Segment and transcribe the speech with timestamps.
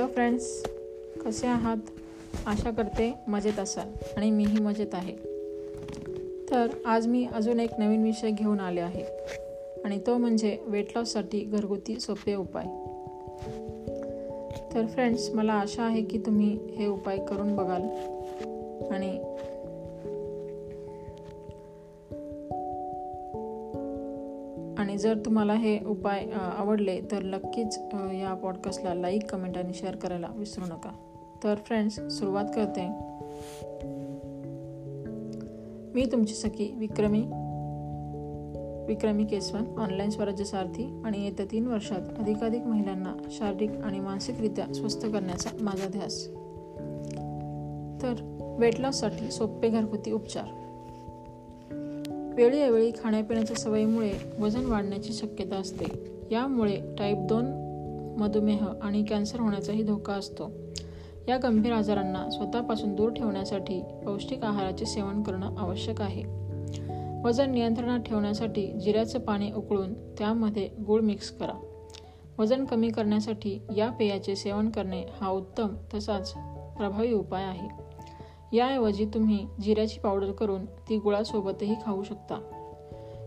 [0.00, 0.62] Hello friends
[1.26, 1.76] कसे आहात?
[2.46, 5.16] आशा करते मजेत असाल आणि मीही मजेत आहे.
[6.50, 9.04] तर आज मी अजून एक नवीन विषय घेऊन आले आहे
[9.84, 12.64] आणि तो म्हणजे वेट लॉससाठी घरगुती सोपे उपाय.
[14.74, 17.82] तर फ्रेंड्स मला आशा आहे की तुम्ही हे उपाय करून बघाल
[18.92, 19.29] आणि
[24.90, 26.26] आणि जर तुम्हाला हे उपाय
[26.58, 30.90] आवडले तर नक्कीच या पॉडकास्टला लाईक कमेंट आणि शेअर करायला विसरू नका.
[31.44, 32.86] तर फ्रेंड्स सुरुवात करते.
[35.94, 37.22] मी तुमची सखी विक्रमी
[38.86, 45.06] विक्रमी केसवन ऑनलाईन स्वराज्य सारथी आणि येत्या तीन वर्षात अधिकाधिक महिलांना शारीरिक आणि मानसिकरित्या स्वस्थ
[45.06, 46.24] करण्याचा माझा ध्यास
[48.02, 48.14] तर
[48.58, 50.59] वेट लॉससाठी सोपे घरगुती उपचार.
[52.34, 56.16] वेळोवेळी खाण्यापिण्याच्या सवयीमुळे वजन वाढण्याची शक्यता असते.
[56.30, 57.70] यामुळे टाईप दोन
[58.18, 60.50] मधुमेह आणि कॅन्सर होण्याचाही धोका असतो.
[61.28, 66.22] या गंभीर आजारांना स्वतःपासून दूर ठेवण्यासाठी पौष्टिक आहाराचे सेवन करणं आवश्यक आहे.
[67.24, 71.60] वजन नियंत्रणात ठेवण्यासाठी जिऱ्याचं पाणी उकळून त्यामध्ये गूळ मिक्स करा.
[72.38, 76.32] वजन कमी करण्यासाठी या पेयाचे सेवन करणे हा उत्तम तसाच
[76.76, 77.89] प्रभावी उपाय आहे.
[78.52, 82.40] याऐवजी तुम्ही जिऱ्याची पावडर करून ती गुळासोबतही खाऊ शकता.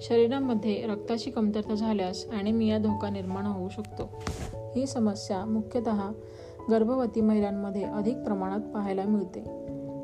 [0.00, 4.22] शरीरामध्ये रक्ताची कमतरता झाल्यास ॲनिमिया धोका निर्माण होऊ शकतो.
[4.76, 6.10] ही समस्या मुख्यतः
[6.70, 9.40] गर्भवती महिलांमध्ये अधिक प्रमाणात पाहायला मिळते.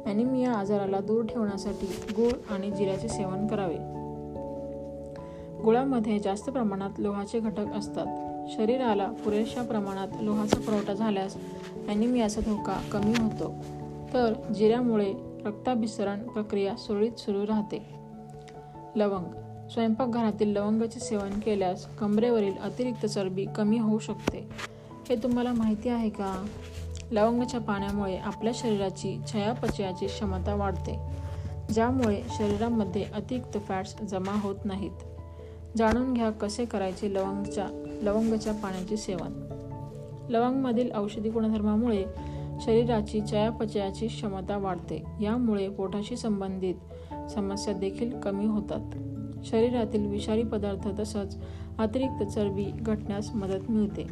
[0.06, 3.76] ॲनिमिया आजाराला दूर ठेवण्यासाठी गूळ आणि जिऱ्याचे सेवन करावे.
[5.62, 8.06] गुळामध्ये जास्त प्रमाणात लोहाचे घटक असतात.
[8.56, 11.36] शरीराला पुरेशा प्रमाणात लोहाचा पुरवठा झाल्यास
[11.88, 13.54] ॲनिमियाचा धोका कमी होतो.
[14.14, 17.86] तर जिऱ्यामुळे रक्ताभिसरण प्रक्रिया सुरळीत सुरू राहते.
[18.96, 19.24] लवंग.
[19.68, 24.48] स्वयंपाकघरातील लवंगाचे सेवन केल्यास कमरेवरील अतिरिक्त चरबी कमी होऊ शकते.
[25.08, 26.46] हे तुम्हाला माहिती आहे का?
[27.12, 30.98] लवंगाच्या पाण्यामुळे आपल्या शरीराची चयापचयाची क्षमता वाढते
[31.72, 34.91] ज्यामुळे शरीरामध्ये अतिरिक्त फॅट्स जमा होत नाहीत.
[35.76, 37.66] जाणून घ्या कसे करायचे लवंगच्या
[38.03, 39.44] लवंगाच्या पाण्याचे सेवन.
[40.28, 42.04] लवंगमधील औषधी गुणधर्मामुळे
[42.60, 45.03] शरीराची चयापचयाची क्षमता वाढते.
[45.20, 46.75] यामुळे पोटाशी संबंधित
[47.31, 48.91] समस्या देखील कमी होतात.
[49.44, 51.37] शरीरातील विषारी पदार्थ तसंच
[51.78, 54.03] अतिरिक्त चरबी घटण्यास मदत मिळते.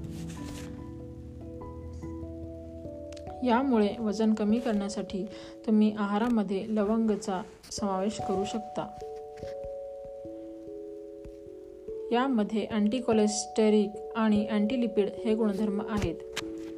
[3.47, 5.27] यामुळे वजन कमी करण्यासाठी
[5.67, 8.87] तुम्ही आहारामध्ये लवंगचा समावेश करू शकता.
[12.13, 16.15] यामध्ये अँटीकोलेस्टेरिक आणि अँटीलिपिड हे गुणधर्म आहेत.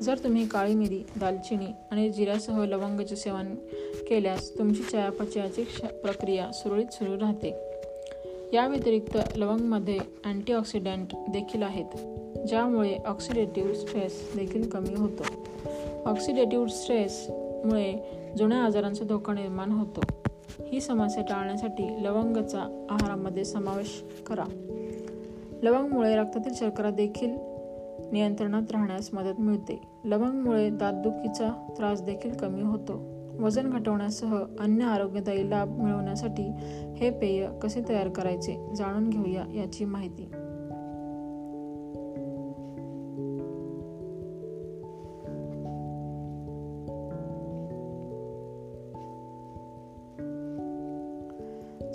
[0.02, 3.54] जर तुम्ही काळी मिरी दालचिनी आणि जिऱ्यासह लवंगाचे सेवन
[4.08, 5.64] केल्यास तुमची चयापचयाची
[6.02, 7.54] प्रक्रिया सुरळीत सुरू राहते.
[8.52, 11.96] या व्यतिरिक्त लवंगमध्ये अँटीऑक्सिडंट देखील आहेत
[12.48, 15.22] ज्यामुळे ऑक्सिडेटिव्ह स्ट्रेस देखील कमी होतो.
[16.04, 17.94] ऑक्सिडेटिव्ह स्ट्रेसमुळे
[18.38, 20.00] जुन्या आजारांचा धोका निर्माण होतो.
[20.66, 24.44] ही समस्या टाळण्यासाठी लवंगाचा आहारामध्ये समावेश करा.
[25.62, 27.53] लवंगमुळे रक्तातील शर्करा देखील
[28.12, 29.80] नियंत्रणात राहण्यास मदत मिळते.
[30.04, 33.14] लवंगमुळे दातदुखीचा त्रास देखील कमी होतो.
[33.40, 36.52] वजन घटवण्यासह अन्य आरोग्यदायी लाभ मिळवण्यासाठी
[36.96, 40.28] हे पेय कसे तयार करायचे जाणून घेऊया याची माहिती.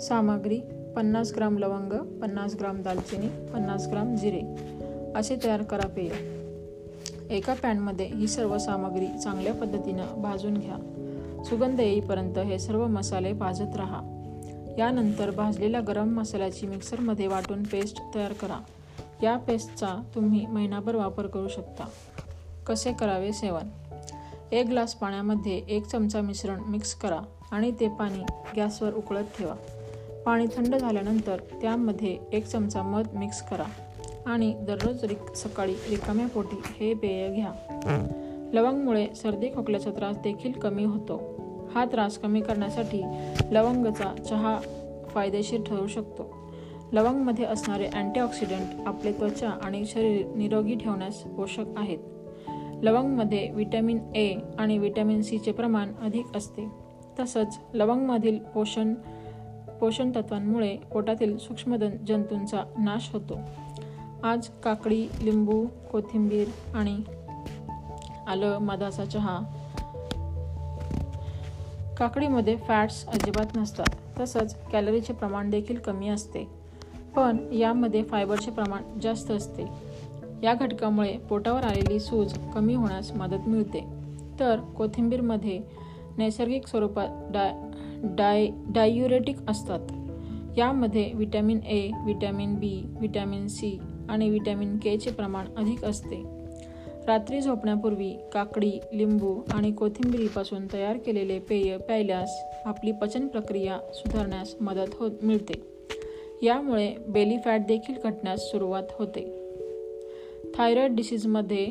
[0.00, 0.60] सामग्री
[0.96, 4.79] पन्नास ग्राम लवंग पन्नास ग्राम दालचिनी पन्नास ग्राम जिरे.
[5.16, 6.40] असे तयार करा पेय.
[7.34, 10.76] एका पॅनमध्ये ही सर्व सामग्री चांगल्या पद्धतीनं भाजून घ्या.
[11.44, 14.00] सुगंध येईपर्यंत हे सर्व मसाले भाजत राहा.
[14.78, 18.58] यानंतर भाजलेल्या गरम मसाल्याची मिक्सरमध्ये वाटून पेस्ट तयार करा.
[19.22, 21.84] या पेस्टचा तुम्ही महिनाभर वापर करू शकता.
[22.66, 23.68] कसे करावे सेवन?
[24.52, 27.20] एक ग्लास पाण्यामध्ये एक चमचा मिश्रण मिक्स करा
[27.50, 28.22] आणि ते पाणी
[28.56, 29.54] गॅसवर उकळत ठेवा.
[30.26, 33.64] पाणी थंड झाल्यानंतर त्यामध्ये एक चमचा मध मिक्स करा.
[34.30, 37.52] आणि दररोज रिक सकाळी रिकाम्या पोटी हे पेय घ्या.
[38.52, 41.40] लवंगमुळे सर्दी खोकल्याचा त्रास देखील कमी होतो.
[41.74, 43.02] हा त्रास कमी करण्यासाठी
[43.50, 44.58] लवंगचा चहा
[45.08, 46.34] फायदेशीर ठरू शकतो.
[46.92, 51.98] लवंगमध्ये असणारे अँटीऑक्सिडंट आपले त्वचा आणि शरीर निरोगी ठेवण्यास पोषक आहेत.
[52.82, 56.68] लवंगमध्ये विटॅमिन ए आणि विटॅमिन सीचे प्रमाण अधिक असते.
[57.20, 58.94] तसंच लवंगमधील पोषण
[59.80, 63.38] पोषण तत्वांमुळे पोटातील सूक्ष्म जंतूंचा नाश होतो.
[64.24, 66.98] आज काकडी लिंबू कोथिंबीर आणि
[68.28, 69.40] आलं मधाचा चहा.
[71.96, 74.20] काकडीमध्ये फॅट्स अजिबात नसतात.
[74.20, 76.48] तसंच कॅलरीचे प्रमाण देखील कमी असते.
[77.16, 79.64] पण यामध्ये फायबरचे प्रमाण जास्त असते.
[80.42, 83.86] या घटकामुळे पोटावर आलेली सूज कमी होण्यास मदत मिळते.
[84.40, 85.60] तर कोथिंबीरमध्ये
[86.18, 87.54] नैसर्गिक स्वरूपात डाय
[88.02, 89.80] डाय डायुरेटिक असतात.
[90.58, 96.40] यामध्ये vitamin A vitamin B vitamin C आणि व्हिटॅमिन केचे प्रमाण अधिक असते.
[97.06, 104.94] रात्री झोपण्यापूर्वी काकडी लिंबू आणि कोथिंबिरीपासून तयार केलेले पेय प्यायल्यास आपली पचन प्रक्रिया सुधारण्यास मदत
[104.94, 105.62] हो मिळते.
[106.42, 109.50] यामुळे बेली फॅट देखील घटण्यास सुरुवात होते.
[110.54, 111.68] थायरॉईड डिसीजमध्ये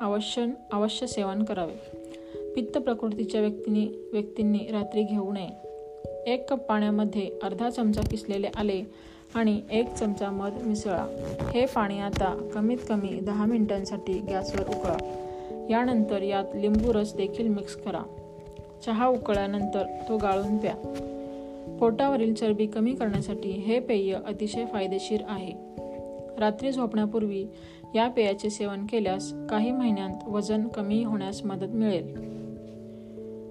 [0.00, 1.74] अवश्य अवश्य सेवन करावे.
[2.56, 5.72] पित्त प्रकृतीच्या व्यक्तींनी व्यक्तींनी रात्री घेऊ नये.
[6.32, 8.82] एक कप पाण्यामध्ये अर्धा चमचा किसलेले आले
[9.34, 11.06] आणि एक चमचा मध मिसळा.
[11.54, 14.96] हे पाणी आता कमीत कमी दहा मिनिटांसाठी गॅसवर उकळा.
[15.70, 18.02] यानंतर यात लिंबू रस देखील मिक्स करा.
[18.86, 20.74] चहा उकळल्यानंतर तो गाळून प्या.
[21.80, 25.52] पोटावरील चरबी कमी करण्यासाठी हे पेय अतिशय फायदेशीर आहे.
[26.38, 27.46] रात्री झोपण्यापूर्वी
[27.94, 32.32] या पेयाचे सेवन केल्यास काही महिन्यांत वजन कमी होण्यास मदत मिळेल.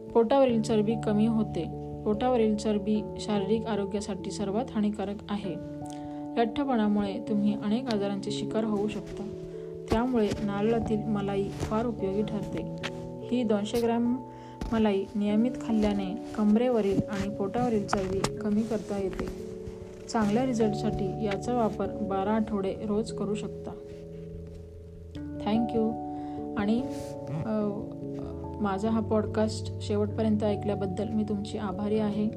[0.10, 1.81] पोटावरील चरबी कमी होते.
[2.06, 5.56] पोटावरील चरबी शारीरिक आरोग्यासाठी सर्वात हानिकारक आहे.
[6.38, 9.24] लठ्ठपणामुळे तुम्ही अनेक आजारांचे शिकार होऊ शकता.
[9.92, 12.76] त्यामुळे नारळातील मलाई फार उपयोगी ठरते.
[13.32, 14.16] ही दोनशे ग्रॅम
[14.74, 19.52] मलाई नियमित खाल्ल्याने कमरेवरील आणि पोटावरील चरबी कमी करता येते.
[20.10, 23.72] चांगल्या रिझल्टसाठी याचा वापर बारा आठवडे रोज करू शकता.
[25.46, 26.12] थँक्यू.
[26.58, 26.82] आणि
[28.62, 32.30] माझा हा पॉडकास्ट शेवटपर्यंत ऐकल्याबद्दल मी तुमची आभारी आहे.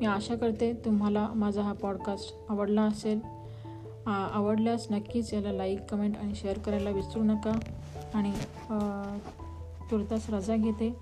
[0.00, 3.20] मी आशा करते तुम्हाला माझा हा पॉडकास्ट आवडला असेल.
[4.06, 7.52] आवडल्यास नक्कीच याला लाईक कमेंट आणि शेअर करायला विसरू नका.
[8.14, 8.32] आणि
[9.90, 10.96] तुर्तास रजा घेते.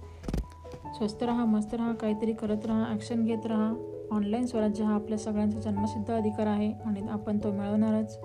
[0.96, 3.72] स्वस्त राहा मस्त राहा काहीतरी करत राहा ॲक्शन घेत राहा.
[4.10, 8.18] ऑनलाईन स्वराज्य हा आपल्या सगळ्यांचा जन्मसिद्ध अधिकार आहे आणि आपण तो मिळवणारच.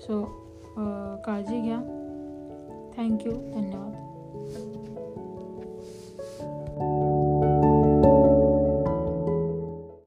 [0.00, 0.24] सो
[1.26, 1.78] काळजी घ्या.
[2.96, 4.83] थँक्यू धन्यवाद.